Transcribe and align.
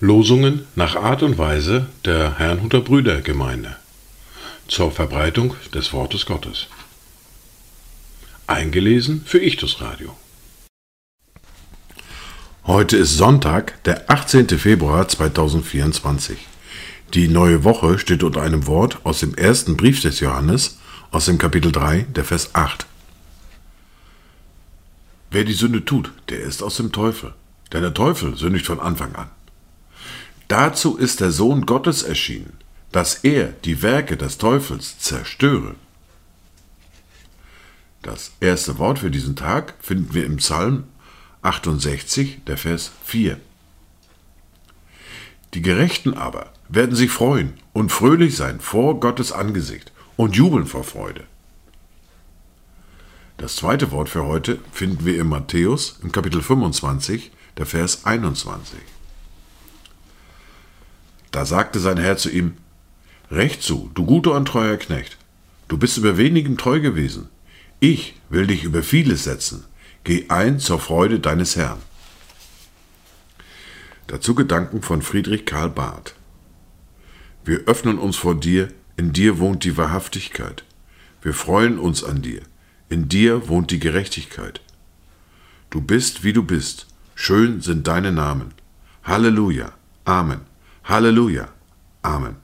Losungen 0.00 0.66
nach 0.74 0.96
Art 0.96 1.22
und 1.22 1.38
Weise 1.38 1.86
der 2.04 2.38
Herrnhuter 2.38 2.80
Brüdergemeinde 2.80 3.76
zur 4.66 4.90
Verbreitung 4.90 5.54
des 5.74 5.92
Wortes 5.92 6.26
Gottes. 6.26 6.68
Eingelesen 8.46 9.22
für 9.24 9.38
Ichtus 9.38 9.80
Radio. 9.80 10.16
Heute 12.66 12.96
ist 12.96 13.16
Sonntag, 13.16 13.82
der 13.84 14.10
18. 14.10 14.48
Februar 14.58 15.06
2024. 15.06 16.38
Die 17.14 17.28
neue 17.28 17.64
Woche 17.64 17.98
steht 17.98 18.22
unter 18.22 18.42
einem 18.42 18.66
Wort 18.66 18.98
aus 19.04 19.20
dem 19.20 19.34
ersten 19.34 19.76
Brief 19.76 20.00
des 20.00 20.20
Johannes, 20.20 20.78
aus 21.10 21.26
dem 21.26 21.38
Kapitel 21.38 21.72
3, 21.72 22.06
der 22.14 22.24
Vers 22.24 22.54
8. 22.54 22.86
Wer 25.30 25.44
die 25.44 25.52
Sünde 25.52 25.84
tut, 25.84 26.12
der 26.28 26.40
ist 26.40 26.62
aus 26.62 26.76
dem 26.76 26.90
Teufel, 26.90 27.34
denn 27.72 27.82
der 27.82 27.94
Teufel 27.94 28.36
sündigt 28.36 28.66
von 28.66 28.80
Anfang 28.80 29.14
an. 29.14 29.30
Dazu 30.48 30.96
ist 30.96 31.20
der 31.20 31.30
Sohn 31.30 31.66
Gottes 31.66 32.02
erschienen, 32.02 32.54
dass 32.90 33.22
er 33.22 33.52
die 33.64 33.82
Werke 33.82 34.16
des 34.16 34.38
Teufels 34.38 34.98
zerstöre. 34.98 35.76
Das 38.02 38.32
erste 38.40 38.78
Wort 38.78 38.98
für 38.98 39.10
diesen 39.12 39.36
Tag 39.36 39.74
finden 39.80 40.14
wir 40.14 40.26
im 40.26 40.38
Psalm 40.38 40.84
68, 41.42 42.40
der 42.46 42.56
Vers 42.56 42.90
4. 43.04 43.38
Die 45.54 45.62
Gerechten 45.62 46.14
aber 46.14 46.52
werden 46.68 46.96
sich 46.96 47.10
freuen 47.10 47.54
und 47.72 47.92
fröhlich 47.92 48.36
sein 48.36 48.58
vor 48.58 48.98
Gottes 48.98 49.30
Angesicht 49.30 49.92
und 50.16 50.34
jubeln 50.34 50.66
vor 50.66 50.82
Freude. 50.82 51.24
Das 53.40 53.56
zweite 53.56 53.90
Wort 53.90 54.10
für 54.10 54.26
heute 54.26 54.58
finden 54.70 55.06
wir 55.06 55.18
in 55.18 55.26
Matthäus 55.26 55.98
im 56.02 56.12
Kapitel 56.12 56.42
25, 56.42 57.30
der 57.56 57.64
Vers 57.64 58.04
21. 58.04 58.78
Da 61.30 61.46
sagte 61.46 61.80
sein 61.80 61.96
Herr 61.96 62.18
zu 62.18 62.28
ihm, 62.28 62.58
Recht 63.30 63.62
zu, 63.62 63.90
du 63.94 64.04
guter 64.04 64.34
und 64.34 64.44
treuer 64.44 64.76
Knecht, 64.76 65.16
du 65.68 65.78
bist 65.78 65.96
über 65.96 66.18
wenigem 66.18 66.58
treu 66.58 66.80
gewesen, 66.80 67.30
ich 67.78 68.14
will 68.28 68.46
dich 68.46 68.62
über 68.62 68.82
vieles 68.82 69.24
setzen, 69.24 69.64
geh 70.04 70.26
ein 70.28 70.58
zur 70.58 70.78
Freude 70.78 71.18
deines 71.18 71.56
Herrn. 71.56 71.80
Dazu 74.08 74.34
Gedanken 74.34 74.82
von 74.82 75.00
Friedrich 75.00 75.46
Karl 75.46 75.70
Barth. 75.70 76.14
Wir 77.46 77.60
öffnen 77.60 77.98
uns 77.98 78.16
vor 78.16 78.34
dir, 78.34 78.68
in 78.98 79.14
dir 79.14 79.38
wohnt 79.38 79.64
die 79.64 79.78
Wahrhaftigkeit. 79.78 80.62
Wir 81.22 81.32
freuen 81.32 81.78
uns 81.78 82.04
an 82.04 82.20
dir, 82.20 82.42
in 82.90 83.08
dir 83.08 83.48
wohnt 83.48 83.70
die 83.70 83.80
Gerechtigkeit. 83.80 84.60
Du 85.70 85.80
bist, 85.80 86.22
wie 86.24 86.34
du 86.34 86.42
bist, 86.42 86.86
schön 87.14 87.62
sind 87.62 87.86
deine 87.86 88.12
Namen. 88.12 88.52
Halleluja, 89.04 89.72
Amen. 90.04 90.40
Halleluja. 90.84 91.48
Amen. 92.02 92.36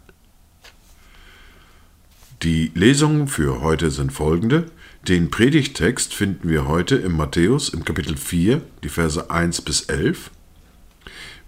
Die 2.43 2.71
Lesungen 2.75 3.27
für 3.27 3.61
heute 3.61 3.91
sind 3.91 4.13
folgende. 4.13 4.67
Den 5.09 5.31
Predigttext 5.31 6.15
finden 6.15 6.49
wir 6.49 6.69
heute 6.69 6.97
im 6.97 7.17
Matthäus 7.17 7.71
im 7.71 7.85
Kapitel 7.85 8.17
4, 8.17 8.61
die 8.85 8.89
Verse 8.89 9.31
1 9.31 9.63
bis 9.63 9.83
11. 9.83 10.31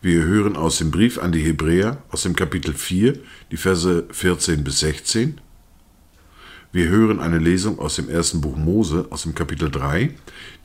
Wir 0.00 0.22
hören 0.24 0.56
aus 0.56 0.78
dem 0.78 0.90
Brief 0.90 1.18
an 1.18 1.30
die 1.30 1.42
Hebräer 1.42 2.02
aus 2.10 2.22
dem 2.22 2.34
Kapitel 2.34 2.72
4, 2.72 3.18
die 3.52 3.56
Verse 3.56 4.08
14 4.10 4.64
bis 4.64 4.80
16. 4.80 5.40
Wir 6.70 6.88
hören 6.88 7.18
eine 7.18 7.38
Lesung 7.38 7.78
aus 7.78 7.96
dem 7.96 8.10
ersten 8.10 8.42
Buch 8.42 8.54
Mose 8.54 9.06
aus 9.08 9.22
dem 9.22 9.34
Kapitel 9.34 9.70
3, 9.70 10.14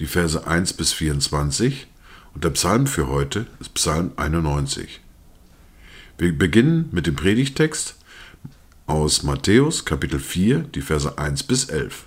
die 0.01 0.05
Verse 0.05 0.45
1 0.45 0.73
bis 0.73 0.91
24. 0.91 1.87
Und 2.33 2.43
der 2.43 2.49
Psalm 2.49 2.87
für 2.87 3.07
heute 3.07 3.47
ist 3.61 3.73
Psalm 3.73 4.11
91. 4.17 4.99
Wir 6.17 6.37
beginnen 6.37 6.89
mit 6.91 7.07
dem 7.07 7.15
Predigtext 7.15 7.95
aus 8.85 9.23
Matthäus 9.23 9.85
Kapitel 9.85 10.19
4, 10.19 10.59
die 10.75 10.81
Verse 10.81 11.17
1 11.17 11.43
bis 11.43 11.69
11. 11.69 12.05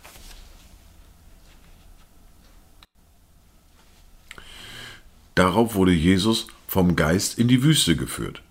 Darauf 5.34 5.74
wurde 5.74 5.92
Jesus 5.92 6.48
vom 6.68 6.96
Geist 6.96 7.38
in 7.38 7.48
die 7.48 7.62
Wüste 7.62 7.96
geführt, 7.96 8.42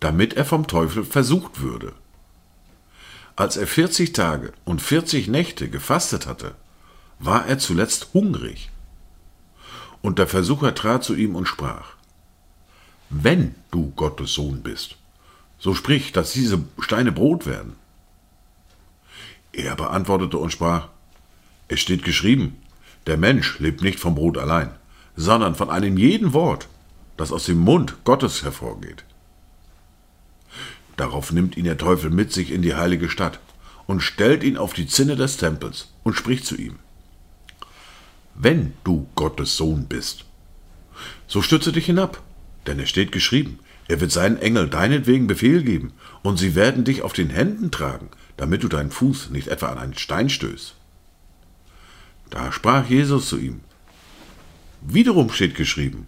damit 0.00 0.34
er 0.34 0.44
vom 0.44 0.66
Teufel 0.66 1.04
versucht 1.04 1.60
würde. 1.60 1.92
Als 3.40 3.56
er 3.56 3.66
40 3.66 4.12
Tage 4.12 4.52
und 4.66 4.82
40 4.82 5.28
Nächte 5.28 5.70
gefastet 5.70 6.26
hatte, 6.26 6.56
war 7.18 7.46
er 7.46 7.58
zuletzt 7.58 8.08
hungrig. 8.12 8.68
Und 10.02 10.18
der 10.18 10.26
Versucher 10.26 10.74
trat 10.74 11.04
zu 11.04 11.14
ihm 11.14 11.34
und 11.34 11.48
sprach, 11.48 11.94
wenn 13.08 13.54
du 13.70 13.92
Gottes 13.96 14.34
Sohn 14.34 14.62
bist, 14.62 14.96
so 15.58 15.74
sprich, 15.74 16.12
dass 16.12 16.34
diese 16.34 16.62
Steine 16.80 17.12
Brot 17.12 17.46
werden. 17.46 17.76
Er 19.52 19.74
beantwortete 19.74 20.36
und 20.36 20.52
sprach, 20.52 20.88
es 21.68 21.80
steht 21.80 22.04
geschrieben, 22.04 22.58
der 23.06 23.16
Mensch 23.16 23.58
lebt 23.58 23.80
nicht 23.80 24.00
vom 24.00 24.16
Brot 24.16 24.36
allein, 24.36 24.70
sondern 25.16 25.54
von 25.54 25.70
einem 25.70 25.96
jeden 25.96 26.34
Wort, 26.34 26.68
das 27.16 27.32
aus 27.32 27.46
dem 27.46 27.60
Mund 27.60 28.04
Gottes 28.04 28.42
hervorgeht. 28.42 29.06
Darauf 31.00 31.32
nimmt 31.32 31.56
ihn 31.56 31.64
der 31.64 31.78
Teufel 31.78 32.10
mit 32.10 32.30
sich 32.30 32.52
in 32.52 32.60
die 32.60 32.74
heilige 32.74 33.08
Stadt 33.08 33.40
und 33.86 34.02
stellt 34.02 34.44
ihn 34.44 34.58
auf 34.58 34.74
die 34.74 34.86
Zinne 34.86 35.16
des 35.16 35.38
Tempels 35.38 35.88
und 36.02 36.12
spricht 36.12 36.44
zu 36.44 36.56
ihm. 36.56 36.78
Wenn 38.34 38.74
du 38.84 39.06
Gottes 39.14 39.56
Sohn 39.56 39.86
bist, 39.86 40.26
so 41.26 41.40
stütze 41.40 41.72
dich 41.72 41.86
hinab 41.86 42.22
denn 42.66 42.78
es 42.78 42.90
steht 42.90 43.12
geschrieben, 43.12 43.58
er 43.88 44.02
wird 44.02 44.12
seinen 44.12 44.36
Engel 44.36 44.68
deinetwegen 44.68 45.26
Befehl 45.26 45.62
geben, 45.62 45.94
und 46.22 46.38
sie 46.38 46.54
werden 46.54 46.84
dich 46.84 47.00
auf 47.00 47.14
den 47.14 47.30
Händen 47.30 47.70
tragen, 47.70 48.10
damit 48.36 48.62
du 48.62 48.68
deinen 48.68 48.90
Fuß 48.90 49.30
nicht 49.30 49.48
etwa 49.48 49.70
an 49.70 49.78
einen 49.78 49.96
Stein 49.96 50.28
stößt. 50.28 50.74
Da 52.28 52.52
sprach 52.52 52.86
Jesus 52.86 53.26
zu 53.26 53.38
ihm, 53.38 53.60
Wiederum 54.82 55.30
steht 55.30 55.54
geschrieben, 55.54 56.06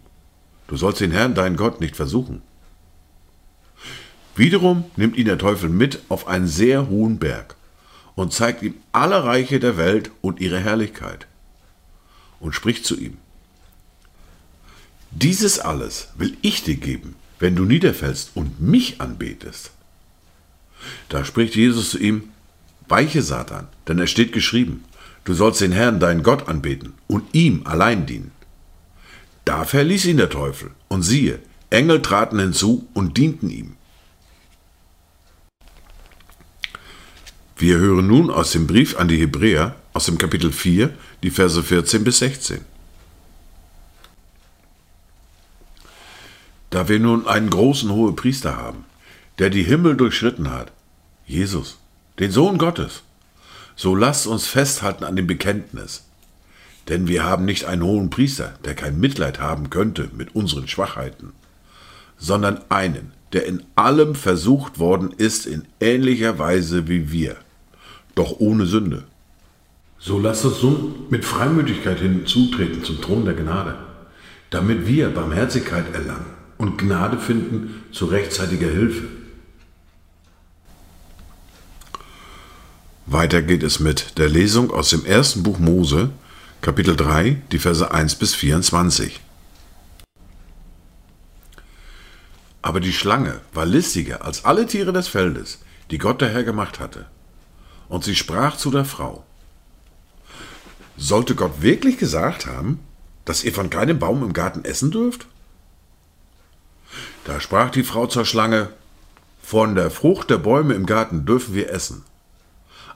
du 0.67 0.77
sollst 0.77 1.01
den 1.01 1.13
Herrn, 1.13 1.35
deinen 1.35 1.57
Gott, 1.57 1.81
nicht 1.81 1.97
versuchen. 1.97 2.43
Wiederum 4.35 4.85
nimmt 4.97 5.17
ihn 5.17 5.27
der 5.27 5.39
Teufel 5.39 5.69
mit 5.69 6.01
auf 6.09 6.27
einen 6.27 6.47
sehr 6.47 6.89
hohen 6.89 7.19
Berg 7.19 7.57
und 8.15 8.33
zeigt 8.33 8.63
ihm 8.63 8.75
alle 8.93 9.25
Reiche 9.25 9.61
der 9.61 9.77
Welt 9.77 10.11
und 10.21 10.41
ihre 10.41 10.59
Herrlichkeit 10.59 11.27
und 12.41 12.55
spricht 12.55 12.85
zu 12.85 12.99
ihm, 12.99 13.19
dieses 15.11 15.59
alles 15.59 16.09
will 16.17 16.37
ich 16.41 16.65
dir 16.65 16.77
geben, 16.77 17.17
wenn 17.39 17.55
du 17.55 17.65
niederfällst 17.65 18.31
und 18.35 18.61
mich 18.61 19.01
anbetest. 19.01 19.71
Da 21.11 21.25
spricht 21.25 21.55
Jesus 21.55 21.91
zu 21.91 21.99
ihm, 21.99 22.31
Weiche 22.89 23.23
Satan, 23.23 23.69
denn 23.87 23.99
es 24.01 24.11
steht 24.11 24.33
geschrieben, 24.33 24.85
du 25.25 25.35
sollst 25.35 25.61
den 25.61 25.73
Herrn, 25.73 26.01
deinen 26.01 26.23
Gott, 26.23 26.49
anbeten 26.49 26.95
und 27.07 27.25
ihm 27.35 27.63
allein 27.65 28.07
dienen. 28.07 28.33
Da 29.45 29.65
verließ 29.65 30.07
ihn 30.07 30.17
der 30.17 30.31
Teufel, 30.31 30.71
und 30.89 31.03
siehe, 31.03 31.39
Engel 31.71 32.03
traten 32.03 32.39
hinzu 32.39 32.89
und 32.93 33.17
dienten 33.17 33.51
ihm. 33.51 33.77
Wir 37.63 37.79
hören 37.79 38.09
nun 38.09 38.29
aus 38.29 38.51
dem 38.51 38.67
Brief 38.67 38.99
an 38.99 39.07
die 39.07 39.19
Hebräer 39.19 39.77
aus 39.93 40.07
dem 40.07 40.19
Kapitel 40.19 40.51
4, 40.51 40.91
die 41.23 41.31
Verse 41.31 41.63
14 41.63 42.03
bis 42.03 42.19
16. 42.19 42.63
Da 46.71 46.89
wir 46.89 46.99
nun 46.99 47.29
einen 47.29 47.51
großen 47.51 47.89
hohen 47.93 48.17
Priester 48.17 48.57
haben, 48.57 48.85
der 49.39 49.49
die 49.49 49.63
Himmel 49.63 49.97
durchschritten 49.97 50.51
hat, 50.51 50.73
Jesus, 51.25 51.79
den 52.19 52.33
Sohn 52.33 52.59
Gottes, 52.59 53.05
so 53.77 53.95
lasst 53.95 54.27
uns 54.27 54.49
festhalten 54.49 55.05
an 55.05 55.15
dem 55.15 55.29
Bekenntnis. 55.29 56.03
Denn 56.89 57.07
wir 57.07 57.23
haben 57.23 57.45
nicht 57.45 57.67
einen 57.67 57.85
hohen 57.85 58.11
Priester, 58.11 58.55
der 58.65 58.75
kein 58.75 58.99
Mitleid 58.99 59.39
haben 59.39 59.71
könnte 59.71 60.11
mit 60.17 60.35
unseren 60.35 60.67
Schwachheiten, 60.67 61.33
sondern 62.19 62.61
einen, 62.71 63.13
der 63.33 63.47
in 63.47 63.63
allem 63.77 64.17
versucht 64.17 64.81
worden 64.81 65.15
ist 65.17 65.47
in 65.47 65.65
ähnlicher 65.79 66.41
Weise 66.41 66.89
wie 66.89 67.13
wir, 67.13 67.37
doch 68.15 68.37
ohne 68.39 68.67
Sünde. 68.67 69.05
So 69.99 70.19
lasst 70.19 70.45
uns 70.45 70.63
nun 70.63 71.07
mit 71.11 71.25
Freimütigkeit 71.25 72.01
hinzutreten 72.01 72.83
zum 72.83 73.01
Thron 73.01 73.25
der 73.25 73.35
Gnade, 73.35 73.77
damit 74.51 74.87
wir 74.87 75.11
Barmherzigkeit 75.11 75.95
erlangen 75.95 76.27
und 76.59 76.77
Gnade 76.79 77.19
finden 77.19 77.85
zu 77.93 78.07
rechtzeitiger 78.07 78.69
Hilfe. 78.69 79.05
Weiter 83.07 83.43
geht 83.43 83.63
es 83.63 83.79
mit 83.79 84.19
der 84.19 84.29
Lesung 84.29 84.71
aus 84.71 84.91
dem 84.91 85.05
ersten 85.05 85.43
Buch 85.43 85.59
Mose, 85.59 86.11
Kapitel 86.61 86.97
3, 86.97 87.43
die 87.53 87.59
Verse 87.59 87.91
1 87.91 88.15
bis 88.15 88.35
24. 88.35 89.21
Aber 92.63 92.81
die 92.81 92.93
Schlange 92.93 93.41
war 93.53 93.67
listiger 93.67 94.25
als 94.25 94.45
alle 94.45 94.67
Tiere 94.67 94.93
des 94.93 95.09
Feldes, 95.09 95.59
die 95.91 95.99
Gott 95.99 96.21
der 96.21 96.29
Herr 96.29 96.45
gemacht 96.45 96.79
hatte. 96.79 97.07
Und 97.93 98.05
sie 98.05 98.17
sprach 98.17 98.57
zu 98.57 98.71
der 98.71 98.87
Frau, 98.87 99.23
Sollte 100.97 101.35
Gott 101.35 101.61
wirklich 101.61 101.99
gesagt 101.99 102.47
haben, 102.47 102.81
dass 103.27 103.45
ihr 103.45 103.53
von 103.53 103.69
keinem 103.69 103.99
Baum 103.99 104.23
im 104.23 104.33
Garten 104.33 104.65
essen 104.65 104.91
dürft? 104.91 105.27
Da 107.27 107.39
sprach 107.39 107.69
die 107.69 107.83
Frau 107.83 108.07
zur 108.07 108.25
Schlange, 108.25 108.71
von 109.43 109.75
der 109.75 109.91
Frucht 109.91 110.31
der 110.31 110.39
Bäume 110.39 110.73
im 110.73 110.87
Garten 110.87 111.27
dürfen 111.27 111.55
wir 111.55 111.71
essen. 111.71 112.03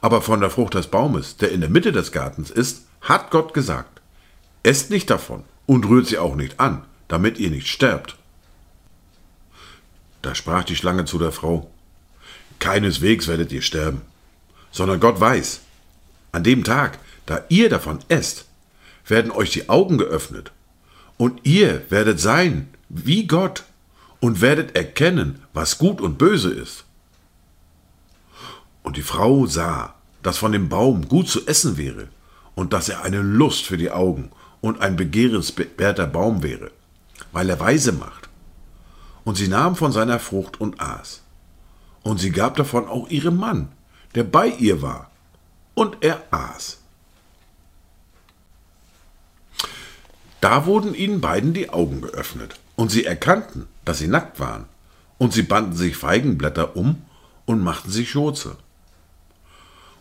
Aber 0.01 0.23
von 0.23 0.41
der 0.41 0.49
Frucht 0.49 0.73
des 0.73 0.87
Baumes, 0.87 1.37
der 1.37 1.53
in 1.53 1.61
der 1.61 1.69
Mitte 1.69 1.93
des 1.93 2.11
Gartens 2.11 2.51
ist, 2.51 2.87
hat 3.03 3.31
Gott 3.31 3.53
gesagt, 3.53 4.01
esst 4.63 4.89
nicht 4.89 5.11
davon 5.11 5.45
und 5.67 5.87
rührt 5.87 6.07
sie 6.07 6.17
auch 6.17 6.37
nicht 6.37 6.59
an, 6.59 6.87
damit 7.09 7.37
ihr 7.37 7.51
nicht 7.51 7.69
sterbt. 7.69 8.17
Da 10.23 10.35
sprach 10.35 10.65
die 10.65 10.77
Schlange 10.77 11.05
zu 11.05 11.19
der 11.19 11.33
Frau, 11.33 11.71
Keineswegs 12.61 13.29
werdet 13.29 13.53
ihr 13.53 13.61
sterben, 13.61 14.01
sondern 14.77 15.01
Gott 15.01 15.19
weiß, 15.19 15.61
an 16.33 16.45
dem 16.45 16.63
Tag, 16.63 16.99
da 17.25 17.45
ihr 17.49 17.71
davon 17.71 17.99
esst, 18.09 18.45
werden 19.07 19.31
euch 19.31 19.51
die 19.51 19.71
Augen 19.71 19.97
geöffnet, 19.97 20.53
und 21.17 21.41
ihr 21.47 21.91
werdet 21.91 22.21
sein 22.21 22.69
wie 22.91 23.27
Gott 23.27 23.65
und 24.21 24.43
werdet 24.43 24.77
erkennen, 24.77 25.43
was 25.55 25.79
gut 25.79 26.03
und 26.03 26.19
böse 26.19 26.51
ist. 26.51 26.85
Und 28.83 28.99
die 28.99 29.03
Frau 29.03 29.47
sah, 29.47 29.95
dass 30.23 30.37
von 30.37 30.53
dem 30.53 30.69
Baum 30.69 31.09
gut 31.09 31.29
zu 31.29 31.47
essen 31.47 31.79
wäre 31.79 32.09
und 32.55 32.75
dass 32.75 32.91
er 32.91 33.03
eine 33.03 33.23
Lust 33.23 33.65
für 33.65 33.79
die 33.79 33.91
Augen 33.91 34.31
und 34.61 34.83
ein 34.83 34.97
begehrenswerter 34.97 36.07
Baum 36.07 36.43
wäre, 36.43 36.71
weil 37.33 37.49
er 37.49 37.61
weise 37.61 37.93
macht. 37.93 38.29
Und 39.25 39.37
sie 39.37 39.49
nahm 39.49 39.75
von 39.75 39.91
seiner 39.91 40.19
Frucht 40.19 40.61
und 40.61 40.81
aß. 40.83 41.23
Und 42.03 42.19
sie 42.19 42.31
gab 42.31 42.57
davon 42.57 42.87
auch 42.87 43.09
ihrem 43.09 43.39
Mann, 43.39 43.73
der 44.17 44.25
bei 44.25 44.49
ihr 44.49 44.81
war, 44.81 45.11
und 45.75 45.99
er 46.01 46.23
aß. 46.31 46.79
Da 50.41 50.65
wurden 50.65 50.95
ihnen 50.95 51.21
beiden 51.21 51.53
die 51.53 51.69
Augen 51.69 52.01
geöffnet, 52.01 52.59
und 52.77 52.91
sie 52.91 53.05
erkannten, 53.05 53.67
dass 53.85 53.99
sie 53.99 54.09
nackt 54.09 54.41
waren, 54.41 54.65
und 55.19 55.35
sie 55.35 55.43
banden 55.43 55.77
sich 55.77 55.99
Feigenblätter 55.99 56.77
um 56.77 57.03
und 57.45 57.63
machten 57.63 57.91
sich 57.91 58.11
Schurze. 58.11 58.57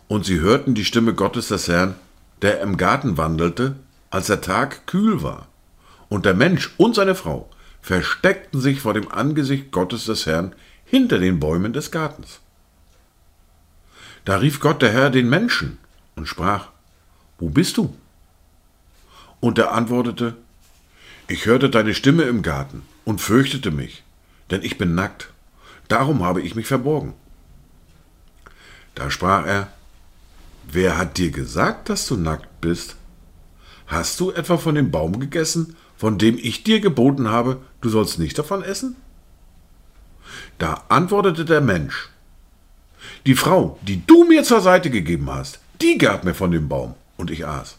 Und 0.08 0.24
sie 0.24 0.40
hörten 0.40 0.74
die 0.74 0.86
Stimme 0.86 1.12
Gottes 1.12 1.48
des 1.48 1.68
Herrn, 1.68 1.94
der 2.40 2.62
im 2.62 2.78
Garten 2.78 3.18
wandelte, 3.18 3.76
als 4.08 4.28
der 4.28 4.40
Tag 4.40 4.86
kühl 4.86 5.22
war. 5.22 5.46
Und 6.08 6.24
der 6.24 6.34
Mensch 6.34 6.72
und 6.78 6.94
seine 6.94 7.14
Frau 7.14 7.50
versteckten 7.82 8.62
sich 8.62 8.80
vor 8.80 8.94
dem 8.94 9.10
Angesicht 9.12 9.72
Gottes 9.72 10.06
des 10.06 10.24
Herrn 10.24 10.54
hinter 10.86 11.18
den 11.18 11.38
Bäumen 11.38 11.74
des 11.74 11.90
Gartens. 11.90 12.40
Da 14.26 14.38
rief 14.38 14.58
Gott 14.58 14.82
der 14.82 14.92
Herr 14.92 15.10
den 15.10 15.30
Menschen 15.30 15.78
und 16.16 16.26
sprach, 16.26 16.70
Wo 17.38 17.48
bist 17.48 17.76
du? 17.76 17.94
Und 19.38 19.56
er 19.56 19.72
antwortete, 19.72 20.36
Ich 21.28 21.46
hörte 21.46 21.70
deine 21.70 21.94
Stimme 21.94 22.24
im 22.24 22.42
Garten 22.42 22.82
und 23.04 23.20
fürchtete 23.20 23.70
mich, 23.70 24.02
denn 24.50 24.62
ich 24.62 24.78
bin 24.78 24.96
nackt, 24.96 25.32
darum 25.86 26.24
habe 26.24 26.42
ich 26.42 26.56
mich 26.56 26.66
verborgen. 26.66 27.14
Da 28.96 29.12
sprach 29.12 29.46
er, 29.46 29.68
Wer 30.64 30.98
hat 30.98 31.18
dir 31.18 31.30
gesagt, 31.30 31.88
dass 31.88 32.08
du 32.08 32.16
nackt 32.16 32.60
bist? 32.60 32.96
Hast 33.86 34.18
du 34.18 34.32
etwa 34.32 34.56
von 34.56 34.74
dem 34.74 34.90
Baum 34.90 35.20
gegessen, 35.20 35.76
von 35.96 36.18
dem 36.18 36.36
ich 36.36 36.64
dir 36.64 36.80
geboten 36.80 37.28
habe, 37.28 37.60
du 37.80 37.88
sollst 37.88 38.18
nicht 38.18 38.36
davon 38.36 38.64
essen? 38.64 38.96
Da 40.58 40.82
antwortete 40.88 41.44
der 41.44 41.60
Mensch, 41.60 42.10
die 43.26 43.34
Frau, 43.34 43.78
die 43.82 44.04
du 44.06 44.24
mir 44.24 44.44
zur 44.44 44.60
Seite 44.60 44.90
gegeben 44.90 45.30
hast, 45.30 45.60
die 45.80 45.98
gab 45.98 46.24
mir 46.24 46.34
von 46.34 46.50
dem 46.50 46.68
Baum, 46.68 46.94
und 47.16 47.30
ich 47.30 47.46
aß. 47.46 47.76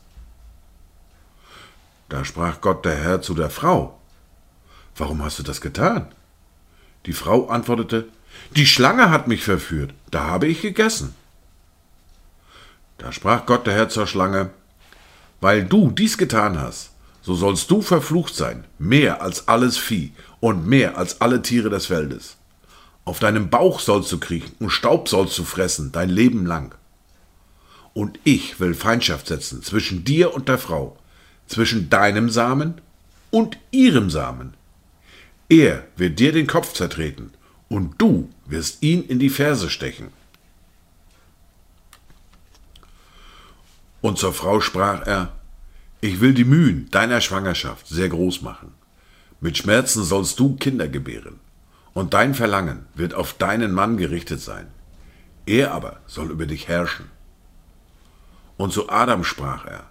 Da 2.10 2.24
sprach 2.24 2.62
Gott 2.62 2.86
der 2.86 2.96
Herr 2.96 3.22
zu 3.22 3.34
der 3.34 3.50
Frau, 3.50 4.00
Warum 4.96 5.24
hast 5.24 5.38
du 5.38 5.44
das 5.44 5.62
getan? 5.62 6.08
Die 7.06 7.14
Frau 7.14 7.48
antwortete, 7.48 8.08
Die 8.56 8.66
Schlange 8.66 9.12
hat 9.12 9.28
mich 9.28 9.44
verführt, 9.44 9.94
da 10.10 10.26
habe 10.26 10.48
ich 10.48 10.62
gegessen. 10.62 11.14
Da 12.98 13.12
sprach 13.12 13.46
Gott 13.46 13.68
der 13.68 13.74
Herr 13.74 13.90
zur 13.90 14.08
Schlange, 14.08 14.50
Weil 15.40 15.66
du 15.66 15.92
dies 15.92 16.18
getan 16.18 16.60
hast, 16.60 16.92
so 17.22 17.36
sollst 17.36 17.70
du 17.70 17.82
verflucht 17.82 18.36
sein, 18.36 18.64
mehr 18.80 19.22
als 19.22 19.48
alles 19.48 19.78
Vieh 19.78 20.14
und 20.40 20.66
mehr 20.66 20.98
als 20.98 21.22
alle 21.22 21.42
Tiere 21.42 21.70
des 21.70 21.88
Feldes. 21.88 22.38
Auf 23.08 23.20
deinem 23.20 23.50
Bauch 23.50 23.80
sollst 23.80 24.12
du 24.12 24.20
kriechen 24.20 24.52
und 24.60 24.70
Staub 24.70 25.08
sollst 25.08 25.38
du 25.38 25.46
fressen, 25.46 25.94
dein 25.94 26.10
Leben 26.10 26.46
lang. 26.46 26.76
Und 27.94 28.20
ich 28.26 28.60
will 28.60 28.74
Feindschaft 28.74 29.28
setzen 29.28 29.64
zwischen 29.64 30.04
dir 30.04 30.34
und 30.34 30.50
der 30.50 30.58
Frau, 30.58 30.98
zwischen 31.48 31.90
deinem 31.90 32.30
Samen 32.30 32.82
und 33.32 33.58
ihrem 33.72 34.10
Samen. 34.10 34.56
Er 35.48 35.88
wird 35.96 36.20
dir 36.20 36.34
den 36.34 36.48
Kopf 36.48 36.74
zertreten, 36.74 37.32
und 37.70 37.94
du 37.98 38.30
wirst 38.46 38.84
ihn 38.84 39.04
in 39.06 39.20
die 39.20 39.30
Ferse 39.30 39.70
stechen. 39.70 40.10
Und 44.02 44.18
zur 44.18 44.34
Frau 44.34 44.60
sprach 44.60 45.08
er, 45.08 45.32
ich 46.02 46.20
will 46.20 46.34
die 46.34 46.44
Mühen 46.44 46.92
deiner 46.92 47.22
Schwangerschaft 47.22 47.88
sehr 47.88 48.10
groß 48.10 48.42
machen. 48.42 48.74
Mit 49.40 49.58
Schmerzen 49.58 50.04
sollst 50.04 50.42
du 50.42 50.58
Kinder 50.58 50.90
gebären 50.90 51.40
und 51.98 52.14
dein 52.14 52.36
Verlangen 52.36 52.86
wird 52.94 53.16
auf 53.16 53.34
deinen 53.34 53.72
Mann 53.72 53.98
gerichtet 53.98 54.40
sein. 54.40 54.68
Er 55.48 55.74
aber 55.74 55.98
soll 56.06 56.30
über 56.30 56.46
dich 56.46 56.68
herrschen. 56.68 57.10
Und 58.56 58.72
zu 58.72 58.92
Adam 58.92 59.24
sprach 59.24 59.66
er, 59.66 59.86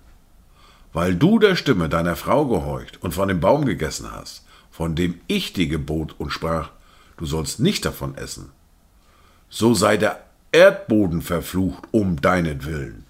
weil 0.93 1.17
du 1.17 1.41
der 1.41 1.57
Stimme 1.57 1.89
deiner 1.89 2.15
Frau 2.15 2.47
gehorcht 2.47 3.03
und 3.03 3.13
von 3.13 3.27
dem 3.27 3.41
Baum 3.41 3.65
gegessen 3.65 4.13
hast, 4.13 4.47
von 4.71 4.95
dem 4.95 5.19
ich 5.27 5.53
dir 5.53 5.67
gebot 5.67 6.15
und 6.19 6.31
sprach, 6.31 6.71
du 7.17 7.27
sollst 7.27 7.59
nicht 7.59 7.85
davon 7.85 8.17
essen, 8.17 8.53
so 9.49 9.75
sei 9.75 9.97
der 9.97 10.21
Erdboden 10.53 11.23
verflucht 11.23 11.89
um 11.91 12.21
deinetwillen. 12.21 13.05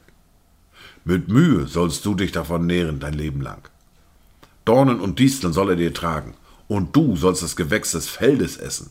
Mit 1.04 1.28
Mühe 1.28 1.66
sollst 1.66 2.06
du 2.06 2.14
dich 2.14 2.32
davon 2.32 2.64
nähren 2.64 2.98
dein 2.98 3.12
Leben 3.12 3.42
lang. 3.42 3.68
Dornen 4.64 5.00
und 5.00 5.18
Disteln 5.18 5.52
soll 5.52 5.68
er 5.68 5.76
dir 5.76 5.92
tragen, 5.92 6.32
und 6.68 6.94
du 6.94 7.16
sollst 7.16 7.42
das 7.42 7.56
Gewächs 7.56 7.92
des 7.92 8.08
Feldes 8.08 8.56
essen. 8.56 8.90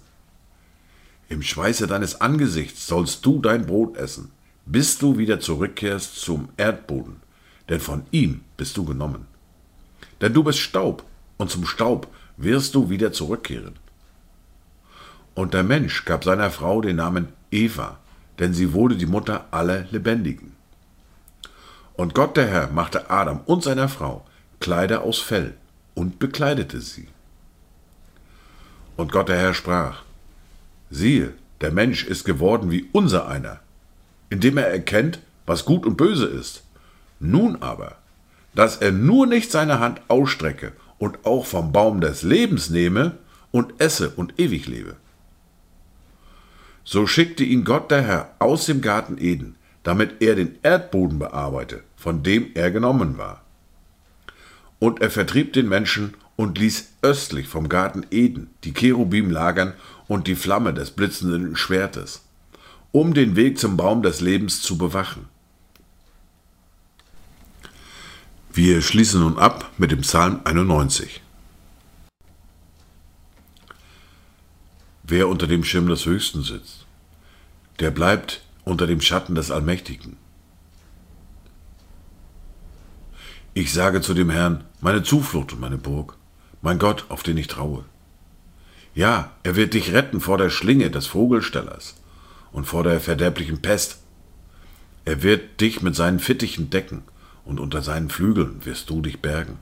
Im 1.28 1.42
Schweiße 1.42 1.88
deines 1.88 2.22
Angesichts 2.22 2.88
sollst 2.88 3.26
du 3.26 3.42
dein 3.42 3.66
Brot 3.66 3.98
essen, 3.98 4.32
bis 4.66 4.98
du 4.98 5.18
wieder 5.18 5.40
zurückkehrst 5.40 6.20
zum 6.20 6.50
Erdboden, 6.58 7.18
denn 7.70 7.80
von 7.80 8.06
ihm 8.12 8.42
bist 8.58 8.78
du 8.78 8.86
genommen. 8.86 9.26
Denn 10.22 10.34
du 10.34 10.44
bist 10.44 10.60
Staub, 10.60 11.04
und 11.38 11.52
zum 11.52 11.66
Staub 11.66 12.08
wirst 12.38 12.76
du 12.76 12.90
wieder 12.90 13.12
zurückkehren. 13.12 13.76
Und 15.34 15.54
der 15.54 15.64
Mensch 15.64 16.06
gab 16.06 16.24
seiner 16.24 16.50
Frau 16.50 16.82
den 16.82 16.96
Namen 16.96 17.30
Eva, 17.52 17.98
denn 18.40 18.54
sie 18.54 18.74
wurde 18.74 18.96
die 18.96 19.06
Mutter 19.06 19.48
aller 19.52 19.86
Lebendigen. 19.92 20.54
Und 21.96 22.14
Gott 22.14 22.38
der 22.38 22.48
Herr 22.48 22.72
machte 22.72 23.10
Adam 23.10 23.42
und 23.46 23.64
seiner 23.64 23.90
Frau 23.90 24.26
Kleider 24.60 25.04
aus 25.04 25.20
Fell 25.20 25.56
und 25.94 26.20
bekleidete 26.20 26.82
sie. 26.82 27.08
Und 28.98 29.12
Gott 29.12 29.30
der 29.30 29.38
Herr 29.38 29.54
sprach, 29.54 30.04
siehe, 30.90 31.34
der 31.62 31.72
Mensch 31.72 32.06
ist 32.06 32.24
geworden 32.24 32.72
wie 32.72 32.88
unser 32.92 33.28
einer, 33.28 33.60
indem 34.30 34.58
er 34.58 34.68
erkennt, 34.68 35.20
was 35.46 35.66
gut 35.66 35.86
und 35.86 35.98
böse 35.98 36.26
ist. 36.26 36.64
Nun 37.20 37.62
aber, 37.62 37.98
dass 38.54 38.78
er 38.78 38.92
nur 38.92 39.28
nicht 39.28 39.52
seine 39.52 39.80
Hand 39.80 40.02
ausstrecke 40.08 40.72
und 40.98 41.26
auch 41.26 41.46
vom 41.46 41.72
Baum 41.72 42.02
des 42.02 42.24
Lebens 42.24 42.70
nehme 42.70 43.18
und 43.52 43.74
esse 43.80 44.10
und 44.10 44.40
ewig 44.40 44.68
lebe. 44.68 44.96
So 46.84 47.08
schickte 47.08 47.44
ihn 47.44 47.64
Gott 47.64 47.90
der 47.92 48.04
Herr 48.04 48.30
aus 48.40 48.66
dem 48.66 48.82
Garten 48.82 49.18
Eden, 49.18 49.56
damit 49.84 50.22
er 50.22 50.36
den 50.36 50.58
Erdboden 50.62 51.20
bearbeite, 51.20 51.84
von 51.96 52.24
dem 52.24 52.52
er 52.54 52.72
genommen 52.72 53.18
war. 53.18 53.42
Und 54.80 55.02
er 55.02 55.10
vertrieb 55.10 55.54
den 55.54 55.68
Menschen 55.68 56.14
und 56.36 56.58
ließ 56.58 56.94
östlich 57.02 57.48
vom 57.48 57.70
Garten 57.70 58.06
Eden 58.12 58.50
die 58.64 58.74
Cherubim 58.74 59.30
lagern 59.30 59.74
und 60.08 60.28
die 60.28 60.36
Flamme 60.36 60.74
des 60.74 60.92
blitzenden 60.92 61.56
Schwertes, 61.56 62.24
um 62.92 63.14
den 63.14 63.36
Weg 63.36 63.58
zum 63.60 63.78
Baum 63.78 64.04
des 64.04 64.22
Lebens 64.22 64.62
zu 64.62 64.78
bewachen. 64.78 65.28
Wir 68.54 68.82
schließen 68.82 69.20
nun 69.20 69.38
ab 69.38 69.72
mit 69.78 69.92
dem 69.92 70.02
Psalm 70.02 70.40
91. 70.46 71.22
Wer 75.04 75.28
unter 75.28 75.46
dem 75.46 75.64
Schirm 75.64 75.88
des 75.88 76.06
Höchsten 76.06 76.42
sitzt, 76.42 76.86
der 77.80 77.92
bleibt 77.92 78.42
unter 78.64 78.88
dem 78.88 79.02
Schatten 79.02 79.36
des 79.36 79.52
Allmächtigen. 79.52 80.18
Ich 83.54 83.72
sage 83.72 84.02
zu 84.02 84.14
dem 84.14 84.30
Herrn, 84.30 84.64
meine 84.82 85.04
Zuflucht 85.04 85.54
und 85.54 85.60
meine 85.60 85.78
Burg, 85.78 86.18
mein 86.66 86.80
Gott, 86.80 87.06
auf 87.10 87.22
den 87.22 87.38
ich 87.38 87.46
traue. 87.46 87.86
Ja, 88.96 89.34
er 89.44 89.56
wird 89.56 89.76
dich 89.76 89.94
retten 89.94 90.20
vor 90.20 90.40
der 90.40 90.50
Schlinge 90.50 90.90
des 90.90 91.06
Vogelstellers 91.06 91.96
und 92.52 92.66
vor 92.66 92.84
der 92.84 93.00
verderblichen 93.00 93.62
Pest. 93.62 94.00
Er 95.06 95.22
wird 95.22 95.62
dich 95.62 95.84
mit 95.84 95.96
seinen 95.96 96.20
Fittichen 96.20 96.72
decken 96.72 97.04
und 97.46 97.60
unter 97.60 97.84
seinen 97.84 98.10
Flügeln 98.10 98.66
wirst 98.66 98.90
du 98.90 99.04
dich 99.04 99.22
bergen. 99.22 99.60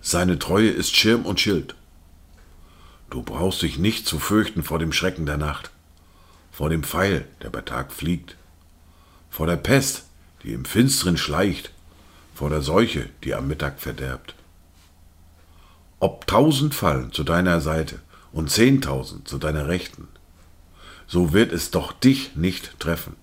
Seine 0.00 0.38
Treue 0.38 0.70
ist 0.70 0.96
Schirm 0.96 1.26
und 1.26 1.40
Schild. 1.40 1.74
Du 3.10 3.22
brauchst 3.22 3.62
dich 3.62 3.78
nicht 3.78 4.06
zu 4.06 4.20
fürchten 4.20 4.62
vor 4.62 4.78
dem 4.78 4.92
Schrecken 4.92 5.26
der 5.26 5.38
Nacht, 5.38 5.72
vor 6.52 6.70
dem 6.70 6.84
Pfeil, 6.84 7.26
der 7.42 7.50
bei 7.50 7.62
Tag 7.62 7.92
fliegt, 7.92 8.36
vor 9.28 9.48
der 9.48 9.56
Pest, 9.56 10.04
die 10.44 10.52
im 10.52 10.66
Finstern 10.66 11.16
schleicht, 11.16 11.72
vor 12.32 12.48
der 12.48 12.62
Seuche, 12.62 13.08
die 13.24 13.34
am 13.34 13.48
Mittag 13.48 13.80
verderbt. 13.80 14.36
Ob 16.02 16.26
tausend 16.26 16.74
fallen 16.74 17.12
zu 17.12 17.22
deiner 17.22 17.60
Seite 17.60 18.00
und 18.32 18.50
zehntausend 18.50 19.28
zu 19.28 19.38
deiner 19.38 19.68
Rechten, 19.68 20.08
so 21.06 21.32
wird 21.32 21.52
es 21.52 21.70
doch 21.70 21.92
dich 21.92 22.34
nicht 22.34 22.80
treffen. 22.80 23.14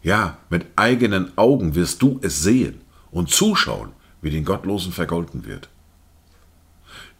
Ja, 0.00 0.38
mit 0.48 0.64
eigenen 0.76 1.36
Augen 1.36 1.74
wirst 1.74 2.00
du 2.00 2.20
es 2.22 2.40
sehen 2.40 2.82
und 3.10 3.30
zuschauen, 3.30 3.90
wie 4.22 4.30
den 4.30 4.44
Gottlosen 4.44 4.92
vergolten 4.92 5.44
wird. 5.44 5.70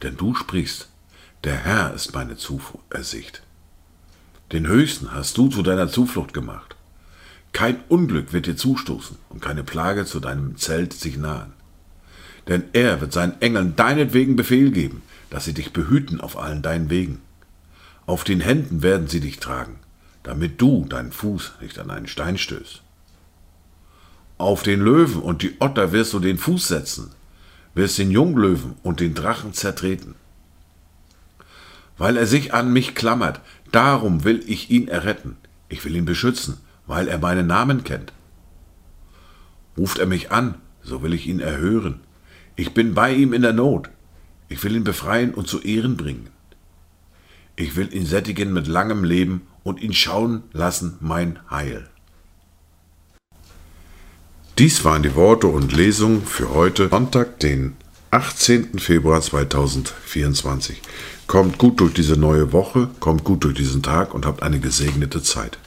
Denn 0.04 0.16
du 0.16 0.36
sprichst, 0.36 0.88
der 1.42 1.56
Herr 1.56 1.92
ist 1.92 2.14
meine 2.14 2.36
Zuversicht. 2.36 3.42
Den 4.52 4.68
Höchsten 4.68 5.12
hast 5.12 5.36
du 5.38 5.48
zu 5.48 5.62
deiner 5.62 5.88
Zuflucht 5.88 6.32
gemacht. 6.32 6.76
Kein 7.52 7.82
Unglück 7.88 8.32
wird 8.32 8.46
dir 8.46 8.56
zustoßen 8.56 9.18
und 9.28 9.42
keine 9.42 9.64
Plage 9.64 10.04
zu 10.04 10.20
deinem 10.20 10.56
Zelt 10.56 10.92
sich 10.92 11.16
nahen. 11.16 11.57
Denn 12.48 12.64
er 12.72 13.00
wird 13.00 13.12
seinen 13.12 13.40
Engeln 13.40 13.76
deinetwegen 13.76 14.36
Befehl 14.36 14.70
geben, 14.70 15.02
dass 15.30 15.44
sie 15.44 15.54
dich 15.54 15.72
behüten 15.72 16.20
auf 16.20 16.38
allen 16.38 16.62
deinen 16.62 16.90
Wegen. 16.90 17.20
Auf 18.06 18.24
den 18.24 18.40
Händen 18.40 18.82
werden 18.82 19.06
sie 19.06 19.20
dich 19.20 19.38
tragen, 19.38 19.76
damit 20.22 20.60
du 20.60 20.86
deinen 20.86 21.12
Fuß 21.12 21.52
nicht 21.60 21.78
an 21.78 21.90
einen 21.90 22.08
Stein 22.08 22.38
stößt. 22.38 22.82
Auf 24.38 24.62
den 24.62 24.80
Löwen 24.80 25.20
und 25.20 25.42
die 25.42 25.56
Otter 25.58 25.92
wirst 25.92 26.14
du 26.14 26.20
den 26.20 26.38
Fuß 26.38 26.68
setzen, 26.68 27.10
wirst 27.74 27.98
den 27.98 28.10
Junglöwen 28.10 28.76
und 28.82 29.00
den 29.00 29.14
Drachen 29.14 29.52
zertreten. 29.52 30.14
Weil 31.98 32.16
er 32.16 32.26
sich 32.26 32.54
an 32.54 32.72
mich 32.72 32.94
klammert, 32.94 33.40
darum 33.72 34.24
will 34.24 34.42
ich 34.46 34.70
ihn 34.70 34.88
erretten. 34.88 35.36
Ich 35.68 35.84
will 35.84 35.96
ihn 35.96 36.04
beschützen, 36.04 36.58
weil 36.86 37.08
er 37.08 37.18
meinen 37.18 37.46
Namen 37.46 37.84
kennt. 37.84 38.12
Ruft 39.76 39.98
er 39.98 40.06
mich 40.06 40.30
an, 40.30 40.54
so 40.82 41.02
will 41.02 41.12
ich 41.12 41.26
ihn 41.26 41.40
erhören. 41.40 42.00
Ich 42.58 42.74
bin 42.74 42.92
bei 42.92 43.14
ihm 43.14 43.32
in 43.34 43.42
der 43.42 43.52
Not. 43.52 43.88
Ich 44.48 44.64
will 44.64 44.74
ihn 44.74 44.82
befreien 44.82 45.32
und 45.32 45.46
zu 45.46 45.60
Ehren 45.60 45.96
bringen. 45.96 46.28
Ich 47.54 47.76
will 47.76 47.94
ihn 47.94 48.04
sättigen 48.04 48.52
mit 48.52 48.66
langem 48.66 49.04
Leben 49.04 49.42
und 49.62 49.80
ihn 49.80 49.94
schauen 49.94 50.42
lassen 50.52 50.96
mein 50.98 51.38
Heil. 51.48 51.88
Dies 54.58 54.84
waren 54.84 55.04
die 55.04 55.14
Worte 55.14 55.46
und 55.46 55.72
Lesungen 55.72 56.26
für 56.26 56.50
heute, 56.50 56.88
Sonntag, 56.88 57.38
den 57.38 57.76
18. 58.10 58.80
Februar 58.80 59.22
2024. 59.22 60.82
Kommt 61.28 61.58
gut 61.58 61.78
durch 61.78 61.94
diese 61.94 62.16
neue 62.16 62.52
Woche, 62.52 62.90
kommt 62.98 63.22
gut 63.22 63.44
durch 63.44 63.54
diesen 63.54 63.84
Tag 63.84 64.14
und 64.14 64.26
habt 64.26 64.42
eine 64.42 64.58
gesegnete 64.58 65.22
Zeit. 65.22 65.60